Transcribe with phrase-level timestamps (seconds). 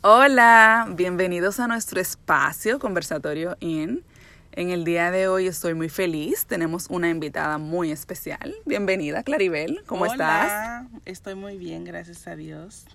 [0.00, 4.04] Hola, bienvenidos a nuestro espacio conversatorio IN.
[4.52, 6.46] En el día de hoy estoy muy feliz.
[6.46, 8.54] Tenemos una invitada muy especial.
[8.64, 9.82] Bienvenida, Claribel.
[9.86, 11.02] ¿Cómo Hola, estás?
[11.04, 12.86] Estoy muy bien, gracias a Dios.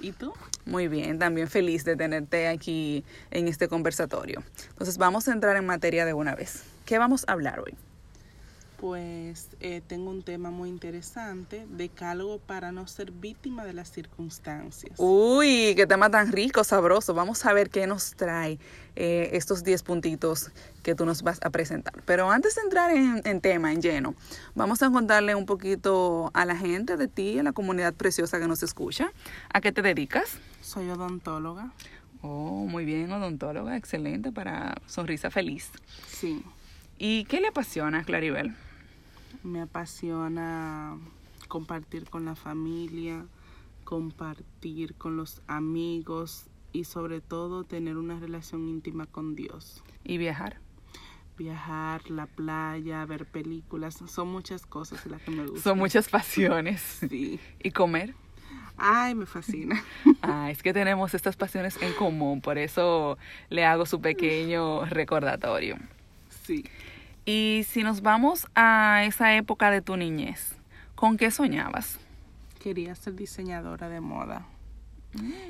[0.00, 0.32] ¿Y tú?
[0.64, 4.42] Muy bien, también feliz de tenerte aquí en este conversatorio.
[4.70, 6.62] Entonces vamos a entrar en materia de una vez.
[6.86, 7.74] ¿Qué vamos a hablar hoy?
[8.82, 14.94] Pues eh, tengo un tema muy interesante, decálogo para no ser víctima de las circunstancias.
[14.98, 17.14] Uy, qué tema tan rico, sabroso.
[17.14, 18.58] Vamos a ver qué nos trae
[18.96, 20.50] eh, estos 10 puntitos
[20.82, 22.02] que tú nos vas a presentar.
[22.06, 24.16] Pero antes de entrar en, en tema, en lleno,
[24.56, 28.48] vamos a contarle un poquito a la gente de ti, a la comunidad preciosa que
[28.48, 29.12] nos escucha.
[29.54, 30.38] ¿A qué te dedicas?
[30.60, 31.70] Soy odontóloga.
[32.20, 35.70] Oh, muy bien, odontóloga, excelente para sonrisa feliz.
[36.08, 36.44] Sí,
[37.04, 38.54] ¿Y qué le apasiona, Claribel?
[39.44, 40.98] Me apasiona
[41.48, 43.26] compartir con la familia,
[43.84, 49.82] compartir con los amigos y sobre todo tener una relación íntima con Dios.
[50.04, 50.58] ¿Y viajar?
[51.36, 55.62] Viajar, la playa, ver películas, son muchas cosas las que me gustan.
[55.62, 56.80] Son muchas pasiones.
[57.08, 57.40] Sí.
[57.62, 58.14] ¿Y comer?
[58.76, 59.82] Ay, me fascina.
[60.22, 63.18] Ah, es que tenemos estas pasiones en común, por eso
[63.50, 65.76] le hago su pequeño recordatorio.
[66.44, 66.64] Sí.
[67.24, 70.54] Y si nos vamos a esa época de tu niñez,
[70.94, 71.98] ¿con qué soñabas?
[72.60, 74.46] Quería ser diseñadora de moda.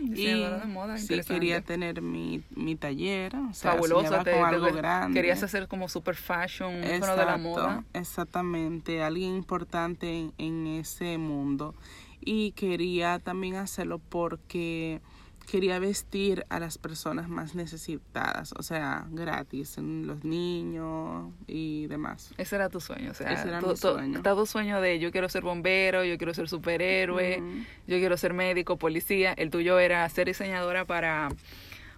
[0.00, 3.36] Diseñadora de moda, sí, quería tener mi, mi taller.
[3.36, 5.14] O sea, Fabulosa, te- con algo te- grande.
[5.14, 7.84] querías hacer como super fashion, un icono de la Exacto, moda.
[7.92, 11.74] Exactamente, alguien importante en, en ese mundo.
[12.20, 15.00] Y quería también hacerlo porque
[15.50, 22.32] quería vestir a las personas más necesitadas, o sea, gratis, los niños y demás.
[22.38, 24.16] Ese era tu sueño, o sea, Ese era tu, mi tu- sueño.
[24.18, 27.42] está tu sueño de yo quiero ser bombero, yo quiero ser superhéroe,
[27.86, 29.32] yo quiero ser médico, policía.
[29.32, 31.28] El tuyo era ser diseñadora para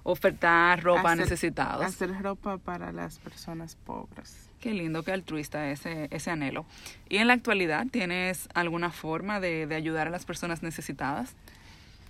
[0.03, 1.85] ofertar ropa a Hacer- necesitados.
[1.87, 4.51] Hacer ropa para las personas pobres.
[4.61, 6.65] Qué lindo, qué altruista ese, ese anhelo.
[7.09, 11.35] ¿Y en la actualidad tienes alguna forma de, de ayudar a las personas necesitadas?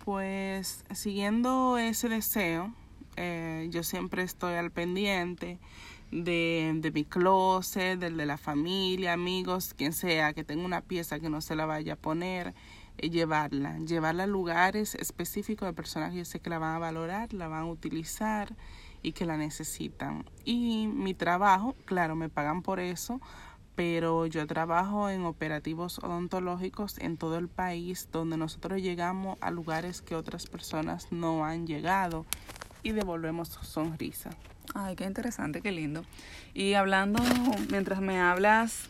[0.04, 2.74] Pues siguiendo ese deseo,
[3.16, 5.58] eh, yo siempre estoy al pendiente
[6.10, 11.20] de, de mi closet, del de la familia, amigos, quien sea, que tenga una pieza
[11.20, 12.54] que no se la vaya a poner,
[12.98, 16.78] eh, llevarla, llevarla a lugares específicos de personas que yo sé que la van a
[16.80, 18.54] valorar, la van a utilizar
[19.02, 20.26] y que la necesitan.
[20.44, 23.22] Y mi trabajo, claro, me pagan por eso,
[23.74, 30.00] pero yo trabajo en operativos odontológicos en todo el país donde nosotros llegamos a lugares
[30.00, 32.24] que otras personas no han llegado
[32.82, 34.30] y devolvemos sonrisa.
[34.74, 36.04] Ay, qué interesante, qué lindo.
[36.52, 37.22] Y hablando,
[37.70, 38.88] mientras me hablas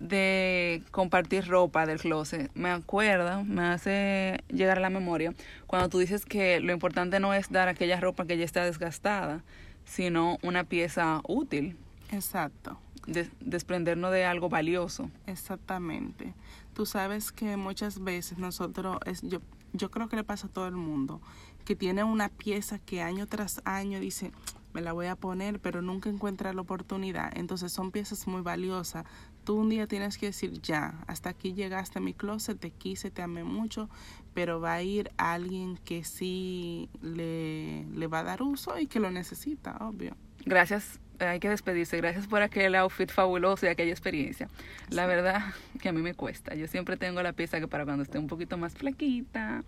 [0.00, 5.32] de compartir ropa del closet, me acuerdo, me hace llegar a la memoria
[5.66, 9.44] cuando tú dices que lo importante no es dar aquella ropa que ya está desgastada,
[9.84, 11.76] sino una pieza útil,
[12.12, 15.10] Exacto, des- desprendernos de algo valioso.
[15.26, 16.34] exactamente.
[16.74, 19.40] Tú sabes que muchas veces nosotros, es, yo,
[19.72, 21.20] yo creo que le pasa a todo el mundo,
[21.64, 24.32] que tiene una pieza que año tras año dice,
[24.72, 27.30] me la voy a poner, pero nunca encuentra la oportunidad.
[27.36, 29.04] Entonces son piezas muy valiosas.
[29.44, 33.10] Tú un día tienes que decir, ya, hasta aquí llegaste a mi closet, te quise,
[33.10, 33.90] te amé mucho,
[34.32, 38.98] pero va a ir alguien que sí le, le va a dar uso y que
[38.98, 40.16] lo necesita, obvio.
[40.46, 41.96] Gracias, hay que despedirse.
[41.98, 44.48] Gracias por aquel outfit fabuloso y aquella experiencia.
[44.90, 45.42] La verdad
[45.80, 46.54] que a mí me cuesta.
[46.54, 49.62] Yo siempre tengo la pieza que para cuando esté un poquito más flaquita,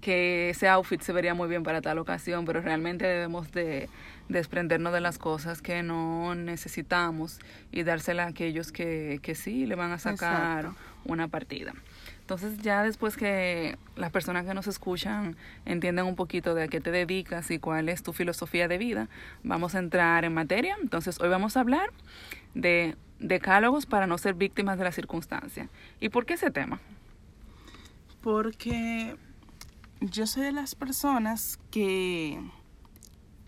[0.00, 3.88] que ese outfit se vería muy bien para tal ocasión, pero realmente debemos de
[4.28, 7.38] desprendernos de las cosas que no necesitamos
[7.70, 10.80] y dársela a aquellos que, que sí le van a sacar Exacto.
[11.04, 11.74] una partida.
[12.30, 16.80] Entonces ya después que las personas que nos escuchan entienden un poquito de a qué
[16.80, 19.08] te dedicas y cuál es tu filosofía de vida,
[19.42, 20.76] vamos a entrar en materia.
[20.80, 21.90] Entonces hoy vamos a hablar
[22.54, 25.68] de decálogos para no ser víctimas de la circunstancia.
[25.98, 26.78] ¿Y por qué ese tema?
[28.20, 29.16] Porque
[30.00, 32.40] yo soy de las personas que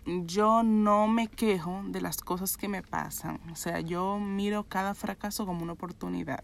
[0.05, 3.39] yo no me quejo de las cosas que me pasan.
[3.49, 6.43] O sea, yo miro cada fracaso como una oportunidad.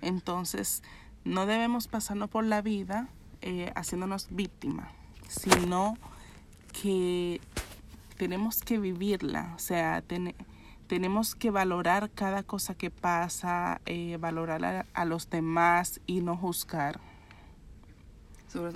[0.00, 0.82] Entonces,
[1.24, 3.08] no debemos pasarnos por la vida
[3.40, 4.88] eh, haciéndonos víctimas,
[5.28, 5.96] sino
[6.80, 7.40] que
[8.16, 9.52] tenemos que vivirla.
[9.56, 10.34] O sea, ten-
[10.86, 16.36] tenemos que valorar cada cosa que pasa, eh, valorar a, a los demás y no
[16.36, 17.00] juzgar.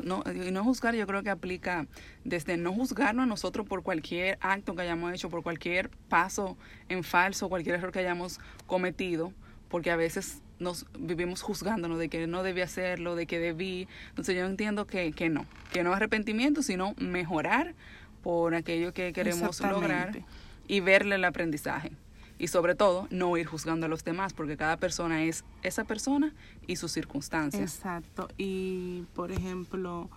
[0.03, 1.87] No, y no juzgar yo creo que aplica
[2.25, 6.57] desde no juzgarnos a nosotros por cualquier acto que hayamos hecho, por cualquier paso
[6.89, 9.35] en falso, cualquier error que hayamos cometido,
[9.69, 13.89] porque a veces nos vivimos juzgándonos de que no debí hacerlo, de que debí.
[14.11, 17.75] Entonces yo entiendo que, que no, que no arrepentimiento, sino mejorar
[18.23, 20.25] por aquello que queremos lograr
[20.67, 21.93] y verle el aprendizaje.
[22.39, 26.35] Y sobre todo, no ir juzgando a los demás, porque cada persona es esa persona
[26.67, 27.77] y sus circunstancias.
[27.77, 28.29] Exacto.
[28.37, 30.11] Y, por ejemplo,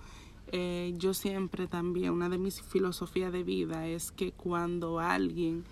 [0.51, 5.63] eh, yo siempre también, una de mis filosofías de vida es que cuando alguien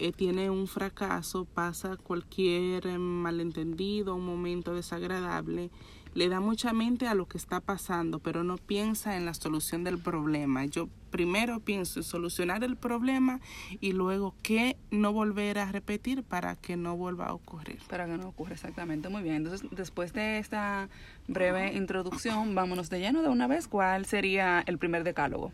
[0.00, 5.70] eh, tiene un fracaso, pasa cualquier eh, malentendido, un momento desagradable,
[6.14, 9.84] le da mucha mente a lo que está pasando, pero no piensa en la solución
[9.84, 10.64] del problema.
[10.64, 13.40] Yo primero pienso en solucionar el problema
[13.80, 17.78] y luego qué no volver a repetir para que no vuelva a ocurrir.
[17.88, 19.08] Para que no ocurra, exactamente.
[19.08, 19.36] Muy bien.
[19.36, 20.88] Entonces, después de esta
[21.28, 23.68] breve introducción, vámonos de lleno de una vez.
[23.68, 25.52] ¿Cuál sería el primer decálogo?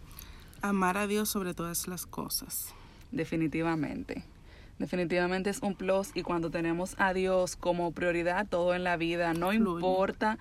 [0.63, 2.73] Amar a Dios sobre todas las cosas.
[3.11, 4.25] Definitivamente.
[4.79, 9.33] Definitivamente es un plus y cuando tenemos a Dios como prioridad todo en la vida,
[9.33, 10.39] no importa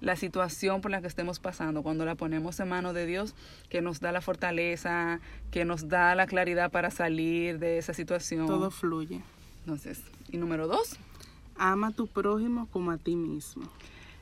[0.00, 3.34] la situación por la que estemos pasando, cuando la ponemos en manos de Dios,
[3.70, 8.46] que nos da la fortaleza, que nos da la claridad para salir de esa situación.
[8.46, 9.22] Todo fluye.
[9.60, 10.96] Entonces, y número dos.
[11.56, 13.64] Ama a tu prójimo como a ti mismo.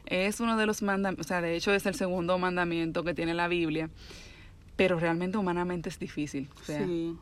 [0.07, 3.33] Es uno de los mandamientos, o sea, de hecho es el segundo mandamiento que tiene
[3.33, 3.89] la Biblia,
[4.77, 6.49] pero realmente humanamente es difícil.
[6.65, 7.17] sí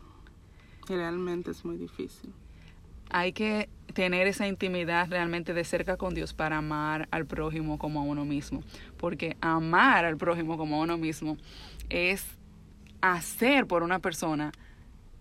[0.88, 2.32] Realmente es muy difícil.
[3.10, 8.00] Hay que tener esa intimidad realmente de cerca con Dios para amar al prójimo como
[8.00, 8.62] a uno mismo.
[8.96, 11.36] Porque amar al prójimo como a uno mismo
[11.90, 12.24] es
[13.00, 14.52] hacer por una persona,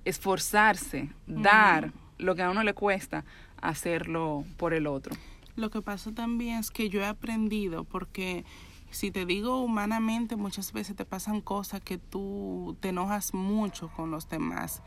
[0.06, 3.26] esforzarse, dar lo que a uno le cuesta,
[3.62, 5.16] hacerlo por el otro.
[5.56, 8.46] Lo que pasa también es que yo he aprendido porque
[8.90, 14.12] si te digo humanamente, muchas veces te pasan cosas que tú te enojas mucho con
[14.12, 14.82] los demás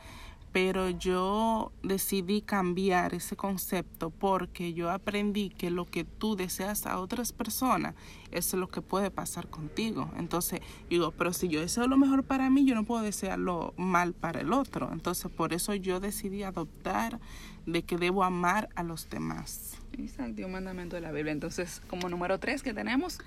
[0.54, 7.00] pero yo decidí cambiar ese concepto porque yo aprendí que lo que tú deseas a
[7.00, 7.96] otras personas
[8.30, 10.12] es lo que puede pasar contigo.
[10.16, 14.12] Entonces digo, pero si yo deseo lo mejor para mí, yo no puedo desearlo mal
[14.12, 14.90] para el otro.
[14.92, 17.18] Entonces por eso yo decidí adoptar
[17.66, 19.76] de que debo amar a los demás.
[19.98, 21.32] Exacto, un mandamiento de la Biblia.
[21.32, 23.18] Entonces, como número tres que tenemos.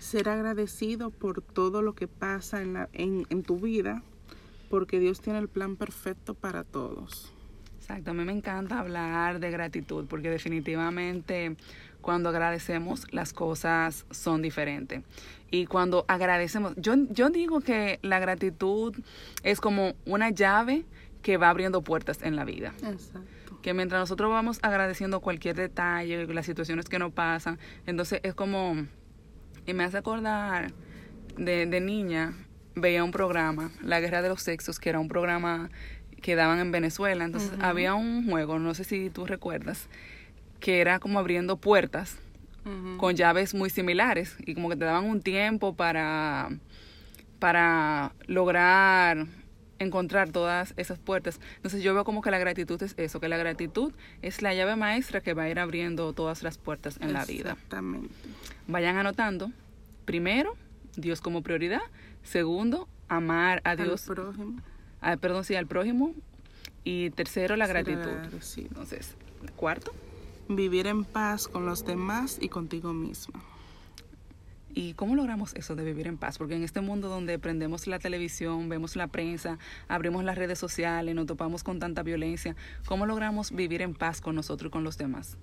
[0.00, 4.02] Ser agradecido por todo lo que pasa en, la, en, en tu vida
[4.68, 7.32] porque Dios tiene el plan perfecto para todos.
[7.78, 11.54] Exacto, a mí me encanta hablar de gratitud porque definitivamente
[12.00, 15.02] cuando agradecemos las cosas son diferentes.
[15.50, 18.94] Y cuando agradecemos, yo, yo digo que la gratitud
[19.42, 20.84] es como una llave
[21.22, 22.74] que va abriendo puertas en la vida.
[22.82, 23.60] Exacto.
[23.62, 28.86] Que mientras nosotros vamos agradeciendo cualquier detalle, las situaciones que nos pasan, entonces es como,
[29.66, 30.72] y me hace acordar
[31.36, 32.34] de, de niña,
[32.74, 35.70] veía un programa, La Guerra de los Sexos, que era un programa
[36.20, 37.24] que daban en Venezuela.
[37.24, 39.88] Entonces había un juego, no sé si tú recuerdas,
[40.60, 42.18] que era como abriendo puertas
[42.96, 46.48] con llaves muy similares y como que te daban un tiempo para,
[47.38, 49.26] para lograr
[49.78, 51.40] encontrar todas esas puertas.
[51.56, 53.92] Entonces yo veo como que la gratitud es eso, que la gratitud
[54.22, 57.52] es la llave maestra que va a ir abriendo todas las puertas en la vida.
[57.52, 58.08] Exactamente.
[58.66, 59.50] Vayan anotando,
[60.06, 60.56] primero,
[60.96, 61.82] Dios como prioridad,
[62.24, 64.08] Segundo, amar a Dios.
[64.08, 64.62] Al prójimo.
[65.00, 66.14] Ah, perdón, sí, al prójimo.
[66.82, 68.10] Y tercero, la gratitud.
[68.56, 69.14] Entonces,
[69.56, 69.92] cuarto.
[70.48, 73.34] Vivir en paz con los demás y contigo mismo.
[74.76, 76.36] ¿Y cómo logramos eso de vivir en paz?
[76.36, 81.14] Porque en este mundo donde prendemos la televisión, vemos la prensa, abrimos las redes sociales,
[81.14, 84.98] nos topamos con tanta violencia, ¿cómo logramos vivir en paz con nosotros y con los
[84.98, 85.38] demás?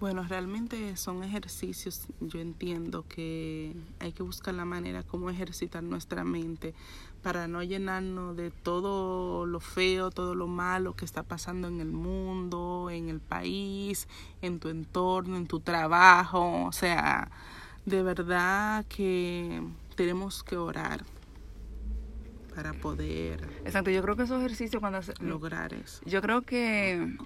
[0.00, 6.24] Bueno, realmente son ejercicios, yo entiendo que hay que buscar la manera como ejercitar nuestra
[6.24, 6.72] mente
[7.22, 11.92] para no llenarnos de todo lo feo, todo lo malo que está pasando en el
[11.92, 14.08] mundo, en el país,
[14.40, 16.64] en tu entorno, en tu trabajo.
[16.64, 17.30] O sea,
[17.84, 19.62] de verdad que
[19.96, 21.04] tenemos que orar
[22.54, 26.00] para poder Exacto, yo creo que esos ejercicios cuando lograr eso.
[26.06, 27.16] Yo creo que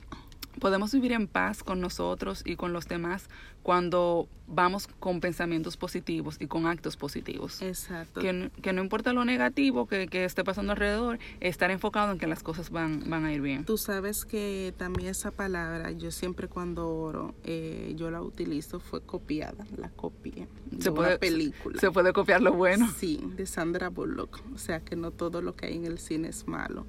[0.60, 3.28] podemos vivir en paz con nosotros y con los demás
[3.62, 7.62] cuando vamos con pensamientos positivos y con actos positivos.
[7.62, 8.20] Exacto.
[8.20, 12.26] Que, que no importa lo negativo que, que, esté pasando alrededor, estar enfocado en que
[12.26, 13.64] las cosas van, van a ir bien.
[13.64, 19.00] Tú sabes que también esa palabra, yo siempre cuando oro, eh, yo la utilizo, fue
[19.00, 20.46] copiada, la copié.
[20.78, 21.80] se puede, película.
[21.80, 22.90] Se puede copiar lo bueno.
[22.94, 24.40] Sí, de Sandra Bullock.
[24.54, 26.86] O sea que no todo lo que hay en el cine es malo.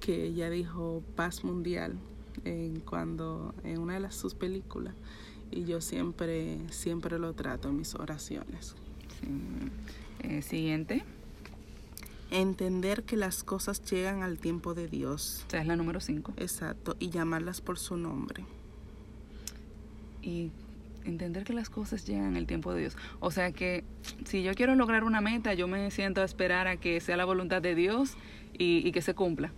[0.00, 1.96] Que ella dijo paz mundial
[2.44, 4.94] en cuando en una de las, sus películas
[5.50, 8.74] y yo siempre siempre lo trato en mis oraciones.
[10.20, 11.04] Eh, siguiente.
[12.30, 15.44] Entender que las cosas llegan al tiempo de Dios.
[15.46, 16.34] O sea, es la número 5.
[16.36, 18.44] Exacto, y llamarlas por su nombre.
[20.22, 20.50] Y
[21.04, 22.96] entender que las cosas llegan el tiempo de Dios.
[23.20, 23.84] O sea que
[24.26, 27.24] si yo quiero lograr una meta, yo me siento a esperar a que sea la
[27.24, 28.14] voluntad de Dios
[28.52, 29.52] y, y que se cumpla.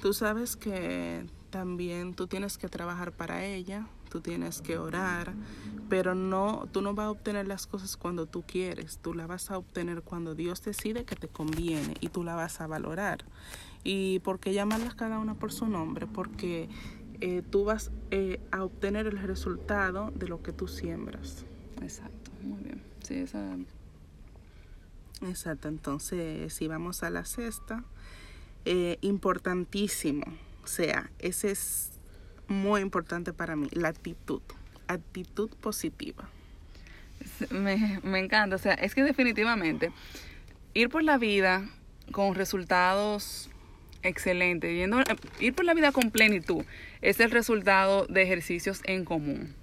[0.00, 5.34] Tú sabes que también tú tienes que trabajar para ella, tú tienes que orar,
[5.90, 9.50] pero no, tú no vas a obtener las cosas cuando tú quieres, tú las vas
[9.50, 13.24] a obtener cuando Dios decide que te conviene y tú la vas a valorar.
[13.84, 16.06] ¿Y por qué llamarlas cada una por su nombre?
[16.06, 16.70] Porque
[17.20, 21.44] eh, tú vas eh, a obtener el resultado de lo que tú siembras.
[21.82, 22.82] Exacto, muy bien.
[23.02, 23.56] Sí, esa...
[25.20, 27.84] Exacto, entonces si vamos a la sexta,
[28.64, 30.24] eh, importantísimo,
[30.66, 31.92] sea, ese es
[32.48, 34.42] muy importante para mí, la actitud,
[34.86, 36.28] actitud positiva.
[37.50, 39.92] Me, me encanta, o sea, es que definitivamente
[40.74, 41.68] ir por la vida
[42.10, 43.50] con resultados
[44.02, 45.02] excelentes, yendo,
[45.40, 46.64] ir por la vida con plenitud,
[47.00, 49.54] es el resultado de ejercicios en común.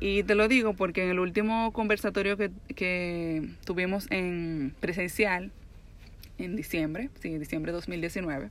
[0.00, 5.52] Y te lo digo porque en el último conversatorio que, que tuvimos en presencial,
[6.38, 8.50] en diciembre, sí, diciembre de 2019,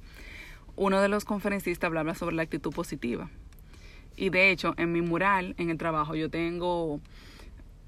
[0.75, 3.30] uno de los conferencistas hablaba sobre la actitud positiva.
[4.16, 7.00] Y de hecho, en mi mural, en el trabajo, yo tengo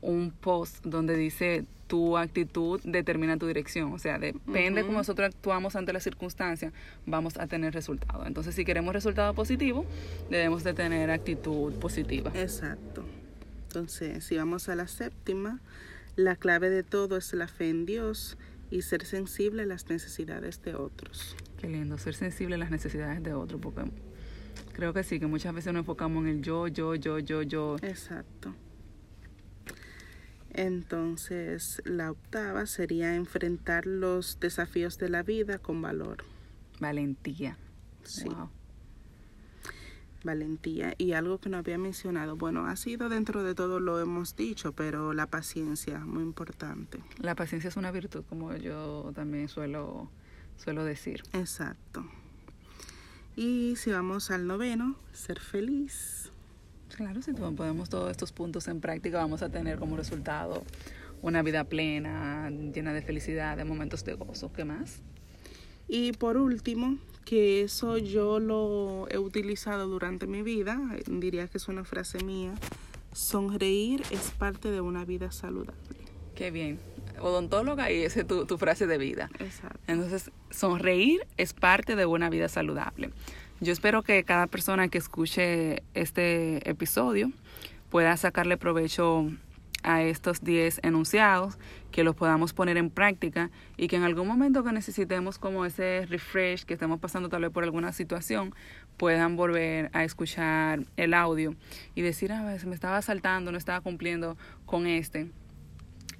[0.01, 3.93] un post donde dice tu actitud determina tu dirección.
[3.93, 6.73] O sea, depende de cómo nosotros actuamos ante las circunstancias,
[7.05, 8.25] vamos a tener resultados.
[8.25, 9.85] Entonces, si queremos resultado positivo,
[10.29, 12.31] debemos de tener actitud positiva.
[12.33, 13.03] Exacto.
[13.67, 15.59] Entonces, si vamos a la séptima,
[16.15, 18.37] la clave de todo es la fe en Dios
[18.71, 21.35] y ser sensible a las necesidades de otros.
[21.63, 23.89] Qué lindo, ser sensible a las necesidades de otros, porque
[24.73, 27.77] creo que sí, que muchas veces nos enfocamos en el yo, yo, yo, yo, yo.
[27.81, 28.53] Exacto.
[30.49, 36.25] Entonces, la octava sería enfrentar los desafíos de la vida con valor.
[36.81, 37.57] Valentía.
[38.03, 38.27] Sí.
[40.25, 40.95] Valentía.
[40.97, 44.73] Y algo que no había mencionado, bueno, ha sido dentro de todo lo hemos dicho,
[44.73, 46.99] pero la paciencia, muy importante.
[47.19, 50.11] La paciencia es una virtud, como yo también suelo,
[50.57, 51.23] suelo decir.
[51.33, 52.05] Exacto.
[53.35, 56.31] Y si vamos al noveno, ser feliz.
[56.95, 60.63] Claro, si ponemos todos estos puntos en práctica, vamos a tener como resultado
[61.23, 64.51] una vida plena, llena de felicidad, de momentos de gozo.
[64.53, 64.99] ¿Qué más?
[65.87, 71.67] Y por último, que eso yo lo he utilizado durante mi vida, diría que es
[71.67, 72.53] una frase mía,
[73.13, 75.99] sonreír es parte de una vida saludable.
[76.35, 76.79] Qué bien.
[77.19, 79.29] Odontóloga y esa es tu, tu frase de vida.
[79.39, 79.79] Exacto.
[79.87, 83.11] Entonces, sonreír es parte de una vida saludable.
[83.59, 87.31] Yo espero que cada persona que escuche este episodio
[87.89, 89.29] pueda sacarle provecho
[89.83, 91.57] a estos 10 enunciados,
[91.91, 96.05] que los podamos poner en práctica y que en algún momento que necesitemos como ese
[96.07, 98.55] refresh, que estemos pasando tal vez por alguna situación,
[98.97, 101.55] puedan volver a escuchar el audio
[101.95, 105.29] y decir, a ver, se me estaba saltando, no estaba cumpliendo con este.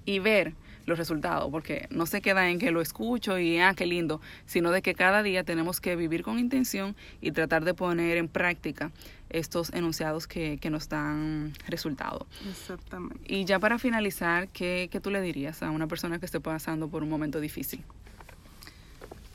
[0.05, 0.53] Y ver
[0.85, 4.71] los resultados, porque no se queda en que lo escucho y, ah, qué lindo, sino
[4.71, 8.91] de que cada día tenemos que vivir con intención y tratar de poner en práctica
[9.29, 12.27] estos enunciados que, que nos dan resultado.
[12.49, 13.19] Exactamente.
[13.27, 16.87] Y ya para finalizar, ¿qué, ¿qué tú le dirías a una persona que esté pasando
[16.87, 17.83] por un momento difícil?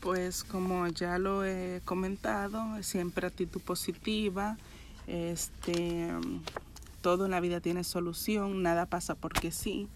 [0.01, 4.57] Pues como ya lo he comentado, siempre actitud positiva,
[5.09, 6.11] este,
[7.01, 9.89] todo en la vida tiene solución, nada pasa porque sí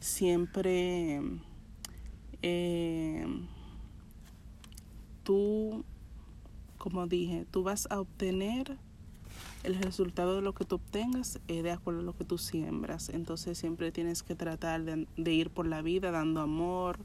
[0.00, 1.20] siempre
[2.42, 3.26] eh,
[5.22, 5.84] tú,
[6.78, 8.76] como dije, tú vas a obtener
[9.62, 13.10] el resultado de lo que tú obtengas es de acuerdo a lo que tú siembras.
[13.10, 16.98] Entonces siempre tienes que tratar de, de ir por la vida dando amor,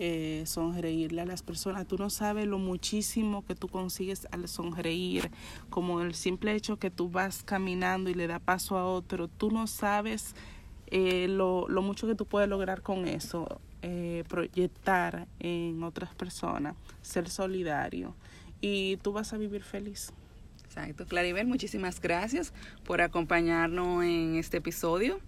[0.00, 1.86] eh, sonreírle a las personas.
[1.88, 5.28] Tú no sabes lo muchísimo que tú consigues al sonreír,
[5.70, 9.26] como el simple hecho que tú vas caminando y le da paso a otro.
[9.26, 10.36] Tú no sabes
[10.90, 16.74] eh, lo, lo, mucho que tú puedes lograr con eso, eh, proyectar en otras personas,
[17.02, 18.14] ser solidario
[18.60, 20.12] y tú vas a vivir feliz.
[20.64, 21.06] Exacto.
[21.06, 22.52] Claribel, muchísimas gracias
[22.84, 25.20] por acompañarnos en este episodio.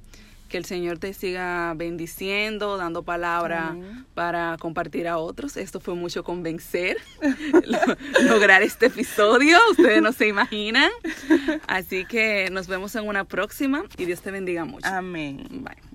[0.50, 4.04] Que el Señor te siga bendiciendo, dando palabra Amén.
[4.14, 5.56] para compartir a otros.
[5.56, 6.96] Esto fue mucho convencer,
[8.22, 9.56] lograr este episodio.
[9.70, 10.90] Ustedes no se imaginan.
[11.68, 14.88] Así que nos vemos en una próxima y Dios te bendiga mucho.
[14.88, 15.46] Amén.
[15.50, 15.89] Bye.